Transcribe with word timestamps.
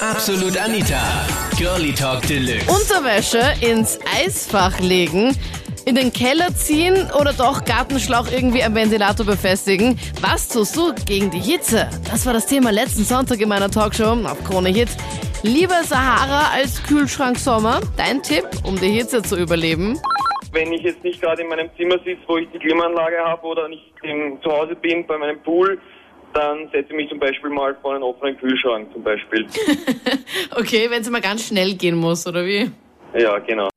Absolut 0.00 0.56
Anita. 0.56 1.26
Girlie 1.56 1.92
Talk 1.92 2.22
Deluxe. 2.22 2.70
Unterwäsche 2.70 3.40
ins 3.60 3.98
Eisfach 4.16 4.78
legen, 4.78 5.36
in 5.86 5.96
den 5.96 6.12
Keller 6.12 6.54
ziehen 6.54 7.10
oder 7.18 7.32
doch 7.32 7.64
Gartenschlauch 7.64 8.30
irgendwie 8.30 8.62
am 8.62 8.76
Ventilator 8.76 9.26
befestigen. 9.26 9.98
Was 10.20 10.48
tust 10.48 10.76
du 10.76 10.94
gegen 11.04 11.32
die 11.32 11.40
Hitze? 11.40 11.90
Das 12.08 12.24
war 12.26 12.32
das 12.32 12.46
Thema 12.46 12.70
letzten 12.70 13.02
Sonntag 13.02 13.40
in 13.40 13.48
meiner 13.48 13.70
Talkshow 13.70 14.16
auf 14.24 14.44
Krone 14.44 14.68
Hit. 14.68 14.88
Lieber 15.42 15.82
Sahara 15.82 16.52
als 16.54 16.80
Kühlschrank 16.84 17.36
Sommer. 17.36 17.80
Dein 17.96 18.22
Tipp, 18.22 18.46
um 18.62 18.78
die 18.78 18.90
Hitze 18.90 19.20
zu 19.22 19.36
überleben. 19.36 19.98
Wenn 20.52 20.72
ich 20.72 20.82
jetzt 20.82 21.02
nicht 21.02 21.20
gerade 21.20 21.42
in 21.42 21.48
meinem 21.48 21.70
Zimmer 21.76 21.96
sitze, 22.04 22.22
wo 22.28 22.36
ich 22.36 22.48
die 22.52 22.58
Klimaanlage 22.60 23.18
habe 23.18 23.44
oder 23.44 23.68
nicht 23.68 23.92
im, 24.02 24.38
zu 24.42 24.50
Hause 24.50 24.76
bin 24.76 25.04
bei 25.08 25.18
meinem 25.18 25.42
Pool, 25.42 25.80
dann 26.34 26.68
setze 26.72 26.90
ich 26.90 26.96
mich 26.96 27.08
zum 27.08 27.18
Beispiel 27.18 27.50
mal 27.50 27.76
vor 27.80 27.94
einen 27.94 28.02
offenen 28.02 28.36
Kühlschrank 28.38 28.92
zum 28.92 29.02
Beispiel. 29.02 29.46
Okay, 30.54 30.88
wenn 30.90 31.02
es 31.02 31.10
mal 31.10 31.20
ganz 31.20 31.46
schnell 31.46 31.74
gehen 31.74 31.96
muss, 31.96 32.26
oder 32.26 32.44
wie? 32.44 32.70
ja, 33.18 33.38
genau. 33.38 33.68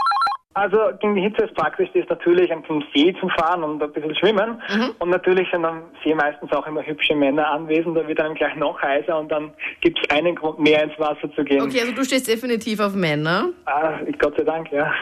Also 0.54 0.78
gegen 1.00 1.16
die 1.16 1.22
Hitze 1.22 1.46
ist 1.46 1.54
praktisch 1.54 1.90
ist 1.94 2.10
natürlich 2.10 2.52
zum 2.68 2.84
See 2.94 3.16
zu 3.20 3.30
fahren 3.30 3.64
und 3.64 3.82
ein 3.82 3.92
bisschen 3.92 4.16
schwimmen. 4.16 4.62
Und 5.00 5.10
natürlich 5.10 5.48
sind 5.50 5.64
am 5.64 5.84
See 6.04 6.14
meistens 6.14 6.52
auch 6.52 6.68
immer 6.68 6.86
hübsche 6.86 7.16
Männer 7.16 7.48
anwesend, 7.48 7.96
da 7.96 8.06
wird 8.08 8.20
einem 8.20 8.36
gleich 8.36 8.56
noch 8.56 8.82
heißer 8.82 9.18
und 9.18 9.32
dann 9.32 9.52
gibt 9.80 10.00
es 10.04 10.10
einen 10.10 10.36
Grund 10.36 10.60
mehr 10.60 10.84
ins 10.84 11.00
Wasser 11.00 11.34
zu 11.36 11.44
gehen. 11.44 11.62
Okay, 11.62 11.80
also 11.82 11.94
du 11.94 12.04
stehst 12.04 12.28
definitiv 12.28 12.80
auf 12.82 12.94
Männer. 12.94 13.50
Ah, 13.66 14.00
ich, 14.06 14.18
Gott 14.20 14.36
sei 14.38 14.44
Dank, 14.44 14.72
ja. 14.72 14.92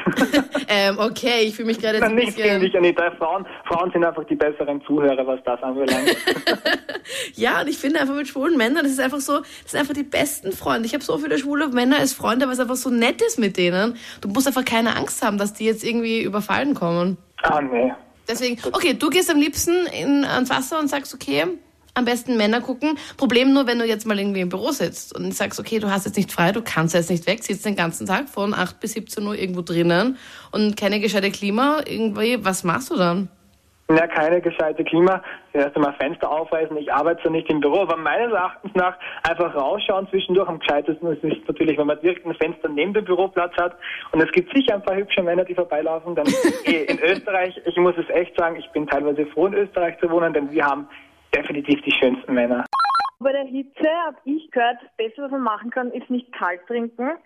Ähm, 0.72 1.00
okay, 1.00 1.46
ich 1.46 1.56
fühle 1.56 1.68
mich 1.70 1.80
gerade 1.80 1.98
jetzt 1.98 2.12
nichts 2.12 2.36
gegen 2.36 2.60
dich, 2.60 2.78
Anita. 2.78 3.10
Frauen, 3.18 3.44
Frauen 3.66 3.92
sind 3.92 4.04
einfach 4.06 4.24
die 4.26 4.36
besseren 4.36 4.80
Zuhörer, 4.84 5.26
was 5.26 5.40
das 5.44 5.62
anbelangt. 5.64 6.16
Ja, 7.36 7.62
und 7.62 7.68
ich 7.68 7.78
finde 7.78 8.00
einfach 8.00 8.16
mit 8.16 8.28
schwulen 8.28 8.58
Männern, 8.58 8.84
das 8.84 8.92
ist 8.92 9.00
einfach 9.00 9.20
so, 9.20 9.40
das 9.40 9.72
sind 9.72 9.80
einfach 9.80 9.94
die 9.94 10.04
besten 10.04 10.52
Freunde. 10.52 10.86
Ich 10.86 10.94
habe 10.94 11.04
so 11.04 11.18
viele 11.18 11.38
schwule 11.38 11.68
Männer 11.70 11.98
als 11.98 12.14
Freunde, 12.14 12.46
weil 12.46 12.54
es 12.54 12.60
einfach 12.60 12.76
so 12.76 12.90
nett 12.90 13.22
ist 13.22 13.40
mit 13.40 13.58
denen. 13.58 13.96
Du 14.22 14.30
musst 14.30 14.48
einfach 14.48 14.66
keine 14.66 14.96
Angst 14.96 15.24
haben, 15.24 15.39
dass 15.40 15.54
die 15.54 15.66
jetzt 15.66 15.84
irgendwie 15.84 16.22
überfallen 16.22 16.76
kommen. 16.76 17.18
ah, 17.44 17.62
nee. 17.62 17.92
Deswegen, 18.28 18.60
okay, 18.74 18.94
du 18.94 19.10
gehst 19.10 19.32
am 19.32 19.40
liebsten 19.40 19.88
in, 19.88 20.24
ans 20.24 20.52
Wasser 20.52 20.78
und 20.78 20.88
sagst, 20.88 21.16
okay, 21.16 21.46
am 21.96 22.06
besten 22.06 22.38
Männer 22.38 22.62
gucken. 22.62 22.98
Problem 23.18 23.54
nur, 23.54 23.66
wenn 23.66 23.80
du 23.80 23.86
jetzt 23.86 24.06
mal 24.06 24.20
irgendwie 24.20 24.42
im 24.42 24.50
Büro 24.50 24.72
sitzt 24.72 25.16
und 25.16 25.34
sagst, 25.36 25.60
okay, 25.60 25.80
du 25.80 25.92
hast 25.92 26.06
jetzt 26.06 26.16
nicht 26.16 26.32
frei, 26.32 26.52
du 26.52 26.62
kannst 26.62 26.94
jetzt 26.94 27.10
nicht 27.10 27.26
weg, 27.28 27.44
sitzt 27.44 27.66
den 27.66 27.76
ganzen 27.76 28.06
Tag 28.06 28.30
von 28.30 28.54
8 28.54 28.80
bis 28.80 28.94
17 28.94 29.26
Uhr 29.26 29.36
irgendwo 29.36 29.62
drinnen 29.62 30.18
und 30.52 30.78
keine 30.78 31.00
gescheite 31.00 31.32
Klima, 31.32 31.82
irgendwie, 31.86 32.44
was 32.44 32.64
machst 32.64 32.92
du 32.92 32.96
dann? 32.96 33.30
Ja, 33.92 34.06
keine 34.06 34.40
gescheite 34.40 34.84
Klima. 34.84 35.24
Erst 35.52 35.76
einmal 35.76 35.94
Fenster 35.94 36.30
aufreißen. 36.30 36.78
Ich 36.78 36.94
arbeite 36.94 37.24
zwar 37.24 37.32
nicht 37.32 37.50
im 37.50 37.60
Büro, 37.60 37.82
aber 37.82 37.98
meines 37.98 38.32
Erachtens 38.32 38.72
nach 38.76 38.96
einfach 39.28 39.56
rausschauen 39.56 40.08
zwischendurch. 40.10 40.48
Am 40.48 40.60
gescheitesten 40.60 41.12
ist 41.12 41.24
es 41.24 41.48
natürlich, 41.48 41.76
wenn 41.76 41.88
man 41.88 42.00
direkt 42.00 42.24
ein 42.24 42.36
Fenster 42.36 42.70
neben 42.70 42.94
dem 42.94 43.04
Büroplatz 43.06 43.52
hat. 43.58 43.76
Und 44.12 44.22
es 44.22 44.32
gibt 44.32 44.56
sicher 44.56 44.76
ein 44.76 44.84
paar 44.84 44.96
hübsche 44.96 45.24
Männer, 45.24 45.44
die 45.44 45.56
vorbeilaufen. 45.56 46.14
Dann 46.14 46.28
in 46.66 47.00
Österreich, 47.00 47.60
ich 47.66 47.78
muss 47.78 47.96
es 47.98 48.08
echt 48.10 48.38
sagen, 48.38 48.58
ich 48.58 48.70
bin 48.74 48.86
teilweise 48.86 49.26
froh, 49.28 49.48
in 49.48 49.56
Österreich 49.56 49.98
zu 50.00 50.08
wohnen, 50.12 50.34
denn 50.34 50.52
wir 50.52 50.66
haben 50.66 50.88
definitiv 51.36 51.82
die 51.82 51.92
schönsten 51.92 52.34
Männer. 52.34 52.66
Bei 53.20 53.32
der 53.32 53.46
Hitze 53.46 53.90
habe 54.06 54.18
ich 54.26 54.52
gehört, 54.52 54.78
das 54.84 54.96
Beste, 54.98 55.24
was 55.24 55.32
man 55.32 55.42
machen 55.42 55.72
kann, 55.72 55.92
ist 55.92 56.10
nicht 56.12 56.32
kalt 56.32 56.62
trinken, 56.68 57.18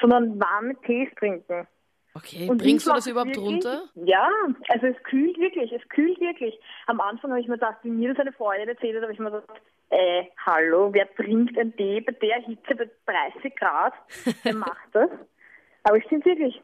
sondern 0.00 0.38
warme 0.38 0.74
Tees 0.86 1.08
trinken. 1.18 1.66
Okay, 2.14 2.48
Und 2.50 2.58
bringst 2.58 2.86
du 2.86 2.90
ich 2.90 2.96
das 2.96 3.06
überhaupt 3.06 3.28
wirklich- 3.36 3.44
runter? 3.46 3.82
Ja, 3.94 4.28
also 4.68 4.86
es 4.88 5.00
kühlt 5.04 5.38
wirklich, 5.38 5.70
es 5.72 5.88
kühlt 5.90 6.20
wirklich. 6.20 6.58
Am 6.86 7.00
Anfang 7.00 7.30
habe 7.30 7.40
ich 7.40 7.46
mir 7.46 7.54
gedacht, 7.54 7.76
wie 7.82 7.90
mir 7.90 8.08
das 8.12 8.18
eine 8.20 8.32
Freundin 8.32 8.68
erzählt 8.68 8.96
hat, 8.96 9.02
habe 9.02 9.12
ich 9.12 9.18
mir 9.20 9.30
gedacht, 9.30 9.60
äh, 9.90 10.24
hallo, 10.44 10.92
wer 10.92 11.12
trinkt 11.14 11.56
ein 11.58 11.74
Tee 11.76 12.00
bei 12.00 12.12
der 12.12 12.40
Hitze 12.42 12.74
bei 12.74 12.90
30 13.06 13.54
Grad? 13.56 13.92
Wer 14.42 14.54
macht 14.54 14.88
das? 14.92 15.10
Aber 15.84 15.98
es 15.98 16.04
stimmt 16.06 16.24
wirklich. 16.26 16.60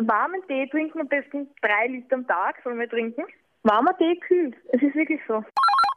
Warmen 0.00 0.42
Tee 0.48 0.66
trinken, 0.68 1.00
am 1.00 1.08
besten 1.08 1.48
drei 1.62 1.86
Liter 1.88 2.16
am 2.16 2.26
Tag 2.26 2.60
sollen 2.64 2.78
wir 2.80 2.88
trinken. 2.88 3.24
Warmer 3.62 3.96
Tee 3.98 4.16
kühlt. 4.16 4.54
Es 4.72 4.82
ist 4.82 4.94
wirklich 4.94 5.20
so. 5.28 5.44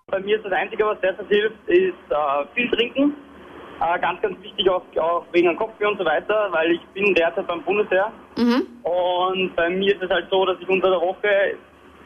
Bei 0.07 0.19
mir 0.19 0.37
ist 0.37 0.45
das 0.45 0.53
Einzige, 0.53 0.85
was 0.85 0.99
derzeit 1.01 1.27
hilft, 1.27 1.55
ist 1.67 1.93
äh, 2.11 2.45
viel 2.53 2.69
trinken. 2.71 3.15
Äh, 3.81 3.99
ganz, 3.99 4.21
ganz 4.21 4.39
wichtig 4.43 4.69
auch, 4.69 4.83
auch 4.97 5.25
wegen 5.31 5.47
dem 5.47 5.57
Kopfweh 5.57 5.87
und 5.87 5.97
so 5.97 6.05
weiter, 6.05 6.49
weil 6.51 6.71
ich 6.71 6.81
bin 6.93 7.15
derzeit 7.15 7.47
beim 7.47 7.63
Bundesheer. 7.63 8.11
Und 8.83 9.55
bei 9.55 9.69
mir 9.69 9.95
ist 9.95 10.03
es 10.03 10.09
halt 10.11 10.27
so, 10.29 10.45
dass 10.45 10.57
ich 10.59 10.69
unter 10.69 10.91
der 10.91 11.01
Woche, 11.01 11.57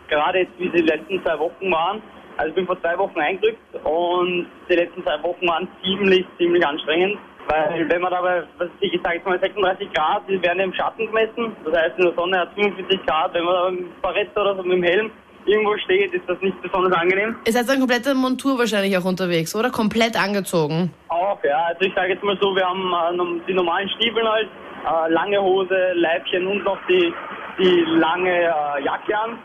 gerade 0.07 0.39
jetzt 0.39 0.57
wie 0.57 0.69
die 0.69 0.83
letzten 0.83 1.21
zwei 1.21 1.37
Wochen 1.37 1.69
waren, 1.69 2.01
also 2.37 2.49
ich 2.49 2.55
bin 2.55 2.65
vor 2.65 2.79
zwei 2.81 2.97
Wochen 2.97 3.19
eingerückt 3.19 3.59
und 3.83 4.47
die 4.69 4.75
letzten 4.75 5.03
zwei 5.03 5.21
Wochen 5.23 5.47
waren 5.47 5.67
ziemlich, 5.83 6.25
ziemlich 6.37 6.65
anstrengend. 6.65 7.17
Weil 7.47 7.87
wenn 7.89 8.01
man 8.01 8.11
dabei, 8.11 8.43
was 8.57 8.69
ich, 8.79 8.93
ich 8.93 9.01
sage 9.03 9.17
jetzt 9.17 9.27
mal 9.27 9.39
36 9.39 9.93
Grad, 9.93 10.23
die 10.27 10.41
werden 10.41 10.59
im 10.59 10.73
Schatten 10.73 11.05
gemessen. 11.05 11.55
Das 11.63 11.75
heißt, 11.75 11.97
in 11.97 12.05
der 12.05 12.13
Sonne 12.15 12.39
hat 12.39 12.53
45 12.55 13.05
Grad. 13.05 13.33
Wenn 13.33 13.43
man 13.43 13.53
da 13.53 13.71
mit 13.71 13.79
dem 13.81 14.01
Barett 14.01 14.37
oder 14.37 14.55
so 14.55 14.63
mit 14.63 14.73
dem 14.73 14.83
Helm 14.83 15.11
irgendwo 15.45 15.77
steht, 15.77 16.13
ist 16.13 16.27
das 16.27 16.39
nicht 16.41 16.59
besonders 16.61 16.93
angenehm. 16.93 17.35
Ihr 17.45 17.53
seid 17.53 17.69
dann 17.69 17.79
komplette 17.79 18.13
Montur 18.15 18.57
wahrscheinlich 18.57 18.97
auch 18.97 19.05
unterwegs, 19.05 19.55
oder? 19.55 19.69
Komplett 19.69 20.19
angezogen. 20.19 20.91
Auch, 21.09 21.43
ja. 21.43 21.65
Also 21.67 21.81
ich 21.81 21.93
sage 21.93 22.13
jetzt 22.13 22.23
mal 22.23 22.37
so, 22.41 22.55
wir 22.55 22.67
haben 22.67 23.39
äh, 23.39 23.41
die 23.47 23.53
normalen 23.53 23.89
Stiefel 23.89 24.27
halt, 24.27 24.49
äh, 24.85 25.11
lange 25.11 25.41
Hose, 25.41 25.93
Leibchen 25.93 26.47
und 26.47 26.63
noch 26.63 26.79
die, 26.87 27.13
die 27.59 27.85
lange 27.99 28.31
äh, 28.31 28.83
Jacke 28.83 29.17
an. 29.17 29.39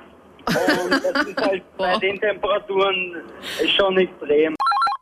Und 0.46 0.90
das 0.90 1.26
ist 1.26 1.40
halt 1.48 1.62
bei 1.76 1.96
den 1.98 2.18
Temperaturen 2.20 3.22
schon 3.76 3.98
extrem. 3.98 4.54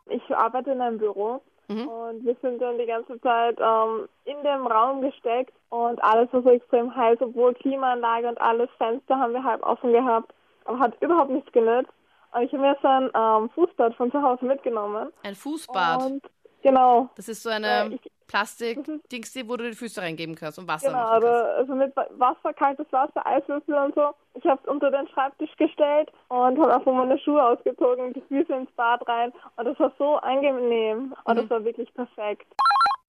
Ich 0.09 0.35
arbeite 0.35 0.71
in 0.71 0.81
einem 0.81 0.97
Büro 0.97 1.41
und 1.69 2.25
wir 2.25 2.35
sind 2.41 2.59
dann 2.59 2.79
die 2.79 2.87
ganze 2.87 3.21
Zeit 3.21 3.57
ähm, 3.59 4.07
in 4.25 4.41
dem 4.43 4.65
Raum 4.65 5.01
gesteckt 5.01 5.53
und 5.69 6.03
alles 6.03 6.31
war 6.33 6.41
so 6.41 6.49
extrem 6.49 6.95
heiß, 6.95 7.19
obwohl 7.21 7.53
Klimaanlage 7.53 8.27
und 8.27 8.41
alles 8.41 8.69
Fenster 8.79 9.17
haben 9.17 9.33
wir 9.33 9.43
halb 9.43 9.61
offen 9.61 9.93
gehabt, 9.93 10.33
hat 10.65 10.93
überhaupt 11.01 11.31
nichts 11.31 11.51
genützt. 11.51 11.91
Und 12.33 12.43
ich 12.43 12.51
habe 12.53 12.61
mir 12.61 12.77
so 12.81 12.87
ein 12.87 13.09
ähm, 13.15 13.49
Fußbad 13.55 13.95
von 13.95 14.11
zu 14.11 14.21
Hause 14.21 14.45
mitgenommen. 14.45 15.09
Ein 15.23 15.35
Fußbad. 15.35 16.03
Und 16.03 16.23
genau, 16.61 17.09
Das 17.15 17.27
ist 17.27 17.41
so 17.43 17.49
eine 17.49 17.89
ich- 17.95 18.11
Plastik-Dings, 18.27 19.35
wo 19.47 19.57
du 19.57 19.63
die 19.63 19.75
Füße 19.75 19.99
reingeben 20.01 20.35
kannst 20.35 20.59
und 20.59 20.67
Wasser 20.67 20.89
genau, 20.91 20.99
machen 20.99 21.21
kannst. 21.21 21.27
also, 21.27 21.51
also 21.57 21.73
mit 21.75 21.95
Wa- 21.95 22.07
Wasser, 22.17 22.53
kaltes 22.53 22.85
Wasser, 22.91 23.25
Eiswürfel 23.25 23.73
und 23.73 23.95
so. 23.95 24.11
Ich 24.35 24.45
habe 24.45 24.59
es 24.63 24.69
unter 24.69 24.91
den 24.91 25.07
Schreibtisch 25.07 25.55
gestellt 25.57 26.11
und 26.27 26.59
habe 26.59 26.73
einfach 26.75 26.93
meine 26.93 27.17
Schuhe 27.17 27.43
ausgezogen, 27.43 28.13
die 28.13 28.21
Füße 28.21 28.53
ins 28.53 28.71
Bad 28.73 29.07
rein 29.07 29.33
und 29.57 29.65
das 29.65 29.79
war 29.79 29.91
so 29.97 30.17
angenehm 30.17 31.15
und 31.23 31.35
das 31.39 31.49
war 31.49 31.63
wirklich 31.65 31.91
perfekt. 31.95 32.45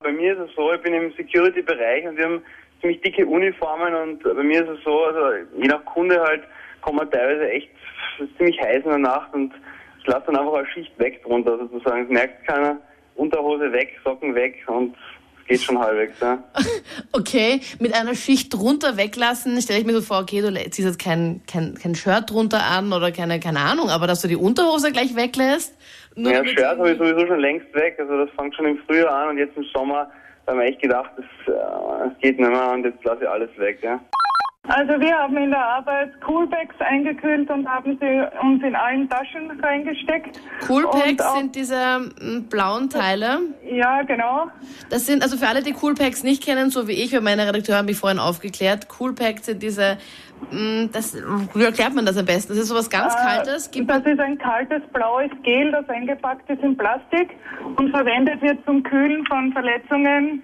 Bei 0.01 0.11
mir 0.13 0.33
ist 0.33 0.49
es 0.51 0.57
so, 0.57 0.73
ich 0.73 0.81
bin 0.81 0.95
im 0.95 1.13
Security-Bereich 1.13 2.09
und 2.09 2.17
wir 2.17 2.25
haben 2.25 2.43
ziemlich 2.81 3.03
dicke 3.03 3.27
Uniformen 3.27 3.95
und 3.95 4.23
bei 4.23 4.43
mir 4.43 4.63
ist 4.65 4.79
es 4.79 4.85
so, 4.85 5.05
also 5.05 5.47
je 5.55 5.69
nach 5.69 5.85
Kunde 5.85 6.19
halt 6.19 6.45
kommt 6.83 6.97
man 6.97 7.11
teilweise 7.11 7.49
echt 7.51 7.71
ziemlich 8.37 8.61
heiß 8.61 8.85
in 8.85 8.91
der 8.91 8.99
Nacht 8.99 9.33
und 9.35 9.53
ich 10.01 10.07
lasse 10.07 10.27
dann 10.27 10.37
einfach 10.37 10.55
eine 10.55 10.67
Schicht 10.69 10.99
weg 10.99 11.23
drunter 11.23 11.59
sozusagen. 11.59 12.05
Es 12.05 12.11
merkt 12.11 12.47
keiner, 12.47 12.79
Unterhose 13.15 13.73
weg, 13.73 13.99
Socken 14.03 14.35
weg 14.35 14.57
und 14.67 14.95
es 15.43 15.47
geht 15.47 15.61
schon 15.61 15.79
halbwegs. 15.79 16.19
Ja. 16.21 16.43
Okay, 17.13 17.61
mit 17.81 17.95
einer 17.95 18.15
Schicht 18.15 18.55
drunter 18.55 18.97
weglassen, 18.97 19.61
stelle 19.61 19.81
ich 19.81 19.87
mir 19.87 19.93
so 19.93 20.01
vor, 20.01 20.21
okay, 20.21 20.41
du 20.41 20.53
ziehst 20.71 20.89
jetzt 20.89 20.99
kein, 20.99 21.43
kein, 21.47 21.75
kein 21.75 21.95
Shirt 21.95 22.31
drunter 22.31 22.63
an 22.63 22.93
oder 22.93 23.13
keine, 23.13 23.41
keine 23.41 23.61
Ahnung, 23.61 23.91
aber 23.91 24.07
dass 24.07 24.23
du 24.23 24.29
die 24.29 24.37
Unterhose 24.37 24.91
gleich 24.93 25.15
weglässt. 25.17 25.77
Nur 26.15 26.33
Ja, 26.33 26.45
Shirt 26.45 26.65
habe 26.65 26.93
ich 26.93 26.99
sowieso 26.99 27.27
schon 27.27 27.41
längst 27.41 27.73
weg, 27.75 27.97
also 27.99 28.25
das 28.25 28.31
fängt 28.37 28.55
schon 28.55 28.67
im 28.67 28.79
Frühjahr 28.87 29.11
an 29.11 29.29
und 29.31 29.39
jetzt 29.39 29.57
im 29.57 29.65
Sommer 29.75 30.11
haben 30.47 30.59
wir 30.59 30.67
echt 30.67 30.83
gedacht, 30.83 31.11
das, 31.17 31.55
äh, 31.55 32.09
das 32.09 32.19
geht 32.21 32.39
nicht 32.39 32.51
mehr 32.51 32.73
und 32.73 32.85
jetzt 32.85 33.05
lasse 33.05 33.23
ich 33.23 33.29
alles 33.29 33.51
weg. 33.59 33.79
Ja. 33.83 34.01
Also 34.71 35.01
wir 35.01 35.13
haben 35.19 35.37
in 35.37 35.51
der 35.51 35.65
Arbeit 35.65 36.21
Coolbags 36.21 36.77
eingekühlt 36.79 37.51
und 37.51 37.69
haben 37.69 37.99
sie 38.01 38.29
uns 38.41 38.63
in 38.63 38.77
allen 38.77 39.09
Taschen 39.09 39.51
reingesteckt. 39.61 40.41
Coolpacks 40.65 41.35
sind 41.35 41.57
diese 41.57 41.99
mm, 41.99 42.49
blauen 42.49 42.89
Teile. 42.89 43.41
Ja, 43.69 44.03
genau. 44.03 44.47
Das 44.89 45.07
sind, 45.07 45.25
also 45.25 45.37
für 45.37 45.49
alle, 45.49 45.65
die 45.65 45.73
Coolpacks 45.73 46.23
nicht 46.23 46.45
kennen, 46.45 46.71
so 46.71 46.87
wie 46.87 46.93
ich, 46.93 47.13
weil 47.13 47.21
meine 47.21 47.49
Redakteure 47.49 47.79
haben 47.79 47.87
mich 47.87 47.97
vorhin 47.97 48.21
aufgeklärt, 48.21 48.89
Coolpacks 48.89 49.47
sind 49.47 49.61
diese, 49.61 49.99
mm, 50.53 50.87
das, 50.93 51.17
wie 51.17 51.65
erklärt 51.65 51.95
man 51.95 52.07
das 52.07 52.17
am 52.17 52.27
besten? 52.27 52.53
Das 52.53 52.63
ist 52.63 52.69
sowas 52.69 52.89
ganz 52.89 53.17
Kaltes. 53.17 53.73
Gibt 53.73 53.91
Das 53.91 54.07
ist 54.07 54.21
ein 54.21 54.39
kaltes 54.39 54.83
blaues 54.93 55.31
Gel, 55.43 55.73
das 55.73 55.89
eingepackt 55.89 56.49
ist 56.49 56.63
in 56.63 56.77
Plastik 56.77 57.31
und 57.77 57.91
verwendet 57.91 58.41
wird 58.41 58.65
zum 58.65 58.85
Kühlen 58.85 59.27
von 59.27 59.53
Verletzungen 59.53 60.43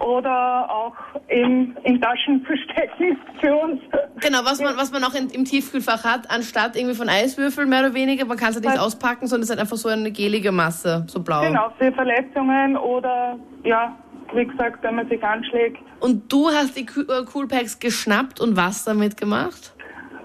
oder 0.00 0.70
auch 0.70 0.94
in, 1.28 1.76
in 1.84 2.00
Taschen 2.00 2.44
zu 2.46 2.56
stecken 2.56 3.18
für 3.40 3.54
uns. 3.54 3.80
Genau, 4.20 4.38
was 4.44 4.60
man, 4.60 4.76
was 4.76 4.92
man 4.92 5.04
auch 5.04 5.14
in, 5.14 5.30
im 5.30 5.44
Tiefkühlfach 5.44 6.04
hat, 6.04 6.30
anstatt 6.30 6.76
irgendwie 6.76 6.94
von 6.94 7.08
Eiswürfeln 7.08 7.68
mehr 7.68 7.80
oder 7.80 7.94
weniger. 7.94 8.24
Man 8.24 8.36
kann 8.36 8.50
es 8.50 8.56
halt 8.56 8.64
nicht 8.64 8.78
auspacken, 8.78 9.26
sondern 9.26 9.44
es 9.44 9.50
ist 9.50 9.58
einfach 9.58 9.76
so 9.76 9.88
eine 9.88 10.10
gelige 10.10 10.52
Masse, 10.52 11.04
so 11.08 11.20
blau. 11.22 11.42
Genau, 11.42 11.70
für 11.78 11.92
Verletzungen 11.92 12.76
oder, 12.76 13.38
ja, 13.64 13.96
wie 14.34 14.46
gesagt, 14.46 14.82
wenn 14.82 14.96
man 14.96 15.08
sich 15.08 15.22
anschlägt. 15.22 15.78
Und 16.00 16.32
du 16.32 16.48
hast 16.48 16.76
die 16.76 16.82
äh, 16.82 17.24
Coolpacks 17.24 17.78
geschnappt 17.78 18.40
und 18.40 18.56
was 18.56 18.84
damit 18.84 19.16
gemacht? 19.16 19.73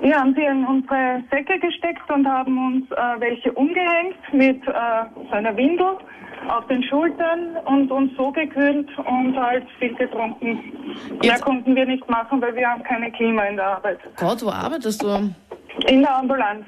Wir 0.01 0.16
haben 0.16 0.34
sie 0.34 0.44
in 0.44 0.66
unsere 0.66 1.24
Säcke 1.30 1.60
gesteckt 1.60 2.10
und 2.10 2.25
haben 2.28 2.57
uns 2.57 2.90
äh, 2.92 2.96
welche 3.19 3.51
umgehängt 3.54 4.16
mit 4.31 4.66
äh, 4.68 4.72
so 5.30 5.31
einer 5.31 5.56
Windel 5.57 5.98
auf 6.48 6.66
den 6.68 6.81
Schultern 6.84 7.57
und 7.66 7.92
uns 7.92 8.16
so 8.16 8.31
gekühlt 8.31 8.88
und 8.98 9.36
halt 9.38 9.66
viel 9.78 9.94
getrunken. 9.96 10.56
Mehr 11.10 11.19
Jetzt- 11.22 11.44
konnten 11.44 11.75
wir 11.75 11.86
nicht 11.86 12.10
machen, 12.10 12.42
weil 12.42 12.56
wir 12.56 12.68
haben 12.69 12.84
keine 12.84 13.12
Klima 13.12 13.44
in 13.44 13.57
der 13.57 13.68
Arbeit. 13.68 14.00
Gott, 14.16 14.44
wo 14.44 14.50
arbeitest 14.50 15.04
du? 15.04 15.34
In 15.88 16.02
der 16.02 16.16
Ambulanz. 16.18 16.66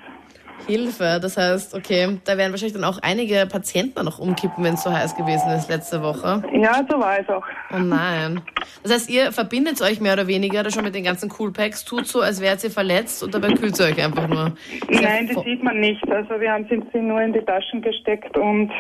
Hilfe. 0.68 1.20
Das 1.22 1.38
heißt, 1.38 1.74
okay, 1.76 2.20
da 2.26 2.38
werden 2.38 2.52
wahrscheinlich 2.52 2.74
dann 2.74 2.84
auch 2.84 3.00
einige 3.02 3.46
Patienten 3.46 4.04
noch 4.06 4.20
umkippen, 4.20 4.64
wenn 4.64 4.76
es 4.76 4.84
so 4.84 4.92
heiß 4.92 5.16
gewesen 5.16 5.50
ist 5.52 5.70
letzte 5.70 6.02
Woche. 6.02 6.44
Ja, 6.54 6.82
so 6.90 7.00
war 7.00 7.20
es 7.20 7.28
auch. 7.30 7.44
Oh 7.74 7.78
nein. 7.80 8.42
Das 8.84 8.94
heißt, 8.94 9.10
ihr 9.10 9.32
verbindet 9.32 9.82
euch 9.82 10.00
mehr 10.02 10.14
oder 10.14 10.28
weniger 10.28 10.64
da 10.64 10.72
schon 10.72 10.84
mit 10.84 10.96
den 10.96 11.04
ganzen 11.04 11.30
Coolpacks, 11.30 11.86
tut 11.86 12.08
so, 12.08 12.22
als 12.22 12.42
wärt 12.42 12.64
ihr 12.64 12.72
verletzt 12.72 13.24
und 13.24 13.34
dabei 13.34 13.50
kühlt 13.54 13.78
ihr 13.80 13.86
euch 13.86 14.04
einfach 14.04 14.28
nur. 14.28 14.54
Ja 14.90 15.02
Nein, 15.02 15.30
das 15.34 15.44
sieht 15.44 15.64
man 15.64 15.80
nicht. 15.80 16.04
Also 16.12 16.40
wir 16.40 16.52
haben 16.52 16.66
sie 16.70 17.00
nur 17.00 17.22
in 17.22 17.34
die 17.34 17.42
Taschen 17.42 17.82
gesteckt 17.82 18.36
und 18.38 18.72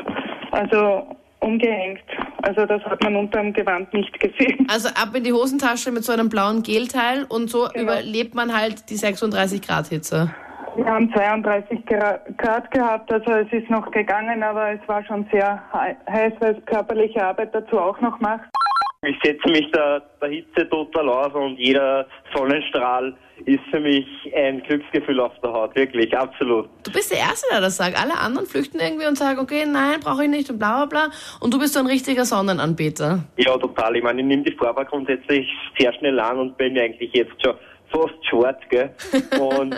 also 0.51 1.05
umgehängt. 1.39 2.01
Also 2.43 2.65
das 2.65 2.83
hat 2.83 3.01
man 3.03 3.15
unter 3.15 3.39
dem 3.41 3.51
Gewand 3.53 3.91
nicht 3.93 4.19
gesehen. 4.19 4.67
Also 4.69 4.89
ab 4.89 5.15
in 5.15 5.23
die 5.23 5.33
Hosentasche 5.33 5.91
mit 5.91 6.03
so 6.03 6.11
einem 6.11 6.29
blauen 6.29 6.61
Gelteil 6.63 7.25
und 7.27 7.49
so 7.49 7.67
Genau. 7.73 7.83
überlebt 7.83 8.35
man 8.35 8.55
halt 8.55 8.89
die 8.89 8.95
36 8.95 9.61
Grad 9.61 9.87
Hitze. 9.87 10.33
Wir 10.75 10.85
haben 10.85 11.11
32 11.13 11.79
Gra- 11.85 12.19
Grad 12.37 12.71
gehabt, 12.71 13.11
also 13.11 13.31
es 13.31 13.51
ist 13.51 13.69
noch 13.69 13.91
gegangen, 13.91 14.41
aber 14.41 14.71
es 14.71 14.79
war 14.87 15.03
schon 15.05 15.25
sehr 15.31 15.61
hei- 15.73 15.97
heiß, 16.09 16.33
weil 16.39 16.55
es 16.57 16.65
körperliche 16.65 17.23
Arbeit 17.25 17.53
dazu 17.53 17.77
auch 17.79 17.99
noch 18.01 18.19
macht. 18.19 18.45
Ich 19.03 19.17
setze 19.23 19.49
mich 19.49 19.69
der, 19.71 20.01
der 20.21 20.29
Hitze 20.29 20.69
total 20.69 21.09
aus 21.09 21.33
und 21.33 21.57
jeder 21.57 22.05
Sonnenstrahl 22.35 23.15
ist 23.45 23.59
für 23.71 23.79
mich 23.79 24.05
ein 24.35 24.61
Glücksgefühl 24.61 25.19
auf 25.19 25.31
der 25.43 25.51
Haut, 25.51 25.75
wirklich, 25.75 26.15
absolut. 26.15 26.69
Du 26.83 26.91
bist 26.91 27.11
der 27.11 27.17
Erste, 27.17 27.47
der 27.51 27.61
das 27.61 27.77
sagt. 27.77 27.99
Alle 27.99 28.15
anderen 28.19 28.45
flüchten 28.47 28.79
irgendwie 28.79 29.07
und 29.07 29.17
sagen, 29.17 29.39
okay, 29.39 29.65
nein, 29.65 29.99
brauche 30.01 30.23
ich 30.25 30.29
nicht 30.29 30.51
und 30.51 30.59
bla 30.59 30.85
bla 30.85 31.07
bla. 31.07 31.15
Und 31.39 31.51
du 31.51 31.57
bist 31.57 31.73
so 31.73 31.79
ein 31.79 31.87
richtiger 31.87 32.25
Sonnenanbeter. 32.25 33.23
Ja, 33.37 33.57
total. 33.57 33.95
Ich 33.95 34.03
meine, 34.03 34.21
ich 34.21 34.27
nehme 34.27 34.43
die 34.43 34.51
Farbe 34.55 34.85
grundsätzlich 34.85 35.49
sehr 35.79 35.91
schnell 35.93 36.19
an 36.19 36.37
und 36.37 36.57
bin 36.57 36.77
eigentlich 36.77 37.11
jetzt 37.13 37.33
schon 37.43 37.55
fast 37.91 38.25
schwarz, 38.29 38.59
gell? 38.69 38.91
Und, 39.39 39.75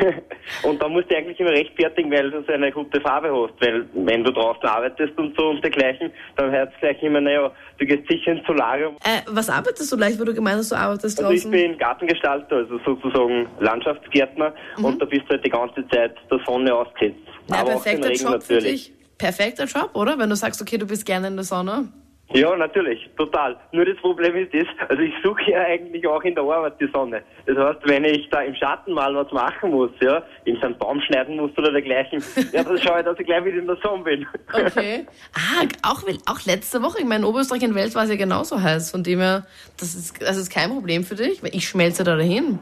und 0.62 0.80
da 0.82 0.88
musst 0.88 1.10
du 1.10 1.16
eigentlich 1.16 1.38
immer 1.40 1.50
rechtfertigen, 1.50 2.10
weil 2.10 2.30
du 2.30 2.42
so 2.44 2.52
eine 2.52 2.70
gute 2.72 3.00
Farbe 3.00 3.28
hast. 3.28 3.60
Weil 3.64 3.86
wenn 3.94 4.24
du 4.24 4.32
draußen 4.32 4.64
arbeitest 4.64 5.16
und 5.18 5.36
so 5.38 5.48
und 5.50 5.62
dergleichen, 5.62 6.10
dann 6.36 6.50
heißt 6.50 6.72
es 6.74 6.80
gleich 6.80 7.02
immer, 7.02 7.20
naja, 7.20 7.50
du 7.78 7.86
gehst 7.86 8.08
sicher 8.08 8.32
ins 8.32 8.46
Solarium. 8.46 8.96
Äh, 9.04 9.22
was 9.28 9.48
arbeitest 9.48 9.90
du 9.92 9.96
leicht, 9.96 10.20
wo 10.20 10.24
du 10.24 10.34
gemeint 10.34 10.58
hast, 10.58 10.72
du 10.72 10.76
arbeitest 10.76 11.18
Also 11.18 11.32
ich 11.32 11.42
draußen? 11.42 11.50
bin 11.50 11.78
Gartengestalter, 11.78 12.56
also 12.56 12.78
sozusagen 12.84 13.48
Landschaftsgärtner 13.60 14.54
und 14.82 15.00
da 15.00 15.06
bist 15.06 15.22
du 15.26 15.30
halt 15.30 15.44
die 15.44 15.50
ganze 15.50 15.86
Zeit 15.88 16.14
der 16.30 16.40
Sonne 16.46 16.74
ausgesetzt. 16.74 17.16
Ja, 17.48 17.60
Aber 17.60 17.74
auch 17.76 17.84
den 17.84 18.00
perfekter 18.00 18.08
Regen 18.08 18.22
Job 18.22 18.32
natürlich. 18.32 18.92
Perfekter 19.18 19.64
Job, 19.64 19.90
oder? 19.94 20.18
Wenn 20.18 20.28
du 20.30 20.36
sagst, 20.36 20.60
okay, 20.60 20.76
du 20.78 20.86
bist 20.86 21.06
gerne 21.06 21.28
in 21.28 21.36
der 21.36 21.44
Sonne. 21.44 21.88
Ja, 22.30 22.56
natürlich, 22.56 23.08
total. 23.16 23.56
Nur 23.70 23.84
das 23.84 23.96
Problem 23.98 24.34
ist 24.34 24.52
das, 24.52 24.66
also 24.88 25.00
ich 25.00 25.14
suche 25.22 25.50
ja 25.50 25.60
eigentlich 25.60 26.06
auch 26.06 26.22
in 26.22 26.34
der 26.34 26.42
Arbeit 26.42 26.80
die 26.80 26.88
Sonne. 26.92 27.22
Das 27.46 27.56
heißt, 27.56 27.78
wenn 27.84 28.04
ich 28.04 28.28
da 28.30 28.40
im 28.42 28.54
Schatten 28.56 28.94
mal 28.94 29.14
was 29.14 29.30
machen 29.30 29.70
muss, 29.70 29.90
ja, 30.00 30.22
in 30.44 30.56
so 30.56 30.62
einen 30.62 30.76
Baum 30.76 31.00
schneiden 31.00 31.36
muss 31.36 31.56
oder 31.56 31.70
dergleichen, 31.70 32.22
ja, 32.52 32.64
dann 32.64 32.78
schaue 32.78 32.98
ich, 32.98 33.04
dass 33.04 33.18
ich 33.18 33.26
gleich 33.26 33.44
wieder 33.44 33.58
in 33.58 33.66
der 33.66 33.76
Sonne 33.76 34.02
bin. 34.02 34.26
Okay. 34.52 35.06
ah, 35.34 35.64
auch, 35.88 36.02
auch 36.26 36.44
letzte 36.46 36.82
Woche. 36.82 36.98
Ich 36.98 37.04
meine, 37.04 37.22
in 37.22 37.28
Oberösterreich 37.28 37.62
in 37.62 37.74
Wels 37.76 37.94
war 37.94 38.04
es 38.04 38.10
ja 38.10 38.16
genauso 38.16 38.60
heiß. 38.60 38.90
Von 38.90 39.04
dem 39.04 39.20
her, 39.20 39.46
das 39.78 39.94
ist, 39.94 40.20
das 40.20 40.36
ist 40.36 40.50
kein 40.50 40.70
Problem 40.70 41.04
für 41.04 41.14
dich, 41.14 41.42
weil 41.44 41.54
ich 41.54 41.68
schmelze 41.68 42.02
da 42.02 42.16
dahin. 42.16 42.58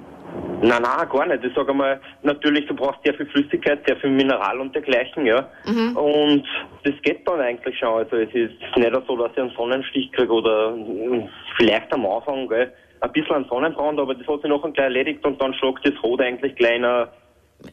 Nein, 0.63 0.83
nein, 0.83 1.09
gar 1.09 1.27
nicht. 1.27 1.45
Ich 1.45 1.55
sage 1.55 1.71
einmal, 1.71 2.01
natürlich, 2.23 2.67
du 2.67 2.75
brauchst 2.75 3.01
sehr 3.05 3.15
viel 3.15 3.27
Flüssigkeit, 3.27 3.81
sehr 3.87 3.97
viel 3.97 4.11
Mineral 4.11 4.61
und 4.61 4.75
dergleichen, 4.75 5.27
ja. 5.27 5.49
Und 5.67 6.45
das 6.85 6.95
geht 7.03 7.27
dann 7.29 7.41
eigentlich 7.41 7.79
schon. 7.79 7.99
Also 7.99 8.17
es 8.17 8.31
ist 8.35 8.55
nicht 8.77 8.93
so, 9.07 9.17
dass 9.17 9.33
ich 9.33 9.39
einen 9.39 9.51
Sonnenstich 9.51 10.11
kriege 10.13 10.33
oder 10.33 10.71
mm, 10.71 11.29
vielleicht 11.57 11.93
am 11.93 12.07
Anfang, 12.07 12.49
gell, 12.49 12.73
ein 13.01 13.13
bisschen 13.13 13.37
einen 13.37 13.45
Sonnenbrand, 13.49 13.99
aber 14.01 14.15
das 14.15 14.27
hat 14.27 14.41
sich 14.41 14.51
noch 14.51 14.63
gleich 14.63 14.79
erledigt 14.79 15.25
und 15.25 15.41
dann 15.41 15.53
schlagt 15.55 15.87
das 15.87 16.03
Rot 16.03 16.21
eigentlich 16.21 16.57
kleiner 16.57 17.11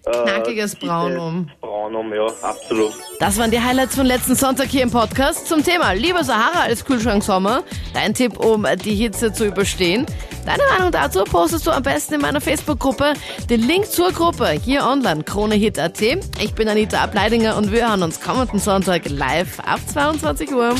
Knackiges 0.03 0.75
Braun 0.75 1.17
um. 1.17 1.49
Braun 1.59 1.95
um, 1.95 2.13
ja, 2.13 2.25
absolut. 2.41 2.93
Das 3.19 3.37
waren 3.37 3.51
die 3.51 3.59
Highlights 3.59 3.95
von 3.95 4.05
letzten 4.05 4.35
Sonntag 4.35 4.67
hier 4.67 4.83
im 4.83 4.91
Podcast 4.91 5.47
zum 5.47 5.63
Thema 5.63 5.91
Lieber 5.93 6.23
Sahara 6.23 6.63
als 6.63 6.85
Kühlschrank 6.85 7.23
Sommer. 7.23 7.63
Dein 7.93 8.13
Tipp, 8.13 8.37
um 8.37 8.65
die 8.83 8.95
Hitze 8.95 9.33
zu 9.33 9.45
überstehen. 9.45 10.05
Deine 10.45 10.63
Meinung 10.71 10.91
dazu 10.91 11.23
postest 11.23 11.67
du 11.67 11.71
am 11.71 11.83
besten 11.83 12.15
in 12.15 12.21
meiner 12.21 12.41
Facebook-Gruppe. 12.41 13.13
Den 13.49 13.61
Link 13.61 13.85
zur 13.85 14.11
Gruppe 14.11 14.49
hier 14.49 14.85
online, 14.85 15.23
KroneHit.at. 15.23 16.01
Ich 16.01 16.53
bin 16.55 16.67
Anita 16.67 17.01
Ableidinger 17.01 17.57
und 17.57 17.71
wir 17.71 17.87
hören 17.87 18.03
uns 18.03 18.19
kommenden 18.19 18.59
Sonntag 18.59 19.09
live 19.09 19.59
ab 19.59 19.79
22 19.91 20.51
Uhr. 20.51 20.75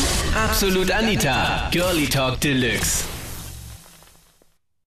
Absolut 0.50 0.92
Anita, 0.92 1.70
Girlie 1.72 2.08
Talk 2.08 2.40
Deluxe. 2.42 3.11